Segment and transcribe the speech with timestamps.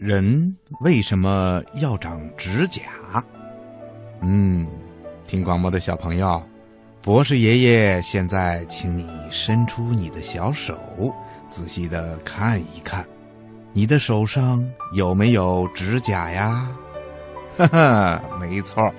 [0.00, 2.82] 人为什么要长指甲？
[4.20, 4.64] 嗯，
[5.26, 6.40] 听广播的小朋友，
[7.02, 10.78] 博士爷爷现在请你伸出你的小手，
[11.50, 13.04] 仔细的看一看，
[13.72, 16.68] 你的手上有没有指甲呀？
[17.56, 18.94] 哈哈，没错，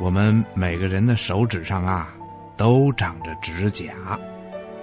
[0.00, 2.12] 我们每个人的手指上啊，
[2.56, 3.92] 都长着指甲，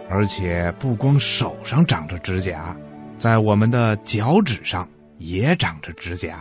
[0.10, 2.74] 而且不光手上长着指甲，
[3.18, 4.88] 在我们的脚趾上。
[5.22, 6.40] 也长着指甲，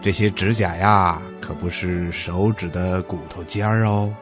[0.00, 4.14] 这些指甲呀，可不是手指的骨头尖儿哦。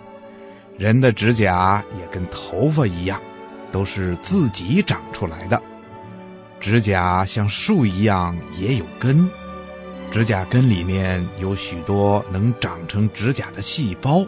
[0.79, 3.21] 人的指甲也跟头发一样，
[3.71, 5.63] 都是自己长出来的。
[6.59, 9.29] 指甲像树一样也有根，
[10.11, 14.27] 指甲根里面有许多能长成指甲的细胞，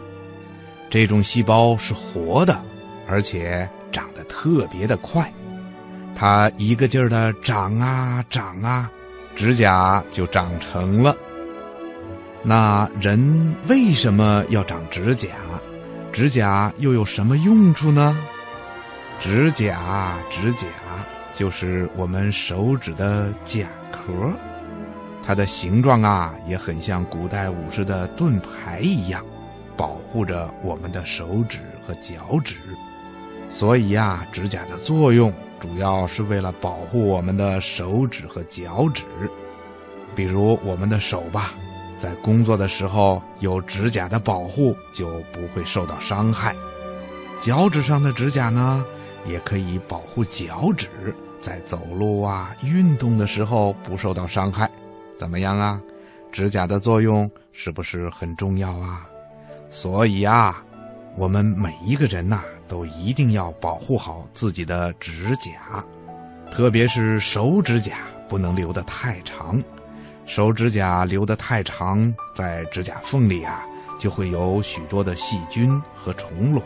[0.91, 2.63] 这种细胞是活的，
[3.07, 5.33] 而且长得特别的快，
[6.15, 8.89] 它一个劲儿的长啊长啊。
[9.35, 11.15] 指甲就长成了。
[12.43, 15.27] 那人为什么要长指甲？
[16.11, 18.17] 指甲又有什么用处呢？
[19.19, 20.67] 指甲，指甲
[21.33, 24.31] 就是我们手指的甲壳，
[25.23, 29.23] 它的形状啊，也很像古代武士的盾牌一样，
[29.77, 32.55] 保护着我们的手指和脚趾。
[33.49, 35.33] 所以呀，指甲的作用。
[35.59, 39.03] 主要是为了保护我们的手指和脚趾，
[40.15, 41.53] 比如我们的手吧，
[41.97, 46.55] 在工作的时候有指甲的保护，就不会受到伤害。
[47.41, 48.85] 脚趾上的指甲呢，
[49.25, 50.87] 也可以保护脚趾，
[51.39, 54.69] 在走路啊、运动的时候不受到伤害。
[55.17, 55.81] 怎么样啊？
[56.31, 59.05] 指甲的作用是不是很重要啊？
[59.69, 60.63] 所以啊。
[61.19, 65.83] 我们每一个人呐，都一定要保护好自己的指甲，
[66.49, 67.97] 特别是手指甲
[68.29, 69.61] 不能留得太长。
[70.25, 73.65] 手指甲留得太长，在指甲缝里啊，
[73.99, 76.63] 就会有许多的细菌和虫卵。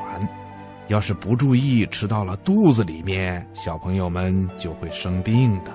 [0.88, 5.72] 要是不注意吃到了肚子里面，小朋友们就会生病的。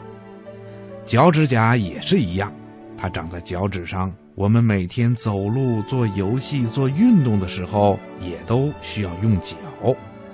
[1.05, 2.53] 脚趾甲也是一样，
[2.99, 4.13] 它长在脚趾上。
[4.35, 9.57] 我们每天走路、做游戏、做运动的时候，也都需要用脚。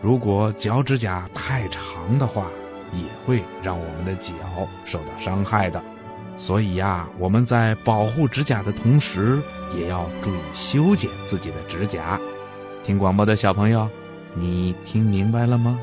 [0.03, 2.51] 如果脚趾甲太长的话，
[2.93, 4.35] 也会让我们的脚
[4.85, 5.83] 受到伤害的。
[6.37, 9.41] 所以呀，我们在保护指甲的同时，
[9.75, 12.21] 也要注意修剪自己的指甲。
[12.83, 13.89] 听广播的小朋友，
[14.35, 15.79] 你听明白了吗？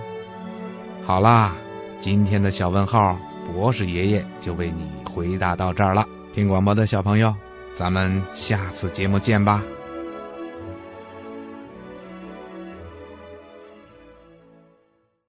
[1.03, 1.55] 好啦，
[1.99, 3.17] 今天的小问号，
[3.51, 6.05] 博士爷爷就为你回答到这儿了。
[6.33, 7.33] 听广播的小朋友。
[7.73, 9.63] 咱们下次节目见吧。